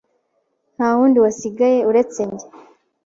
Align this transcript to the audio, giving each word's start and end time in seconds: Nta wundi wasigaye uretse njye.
Nta 0.75 0.87
wundi 0.95 1.17
wasigaye 1.23 1.79
uretse 1.89 2.19
njye. 2.29 2.47